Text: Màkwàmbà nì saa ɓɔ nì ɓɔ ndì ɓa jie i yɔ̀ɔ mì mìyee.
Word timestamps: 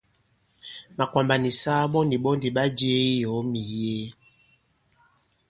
Màkwàmbà 0.97 1.35
nì 1.43 1.49
saa 1.61 1.83
ɓɔ 1.91 1.99
nì 2.09 2.15
ɓɔ 2.23 2.31
ndì 2.37 2.49
ɓa 2.55 2.63
jie 2.77 2.95
i 3.11 3.13
yɔ̀ɔ 3.23 3.39
mì 3.51 3.59
mìyee. 3.61 4.07